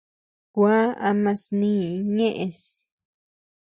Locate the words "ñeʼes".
2.15-2.61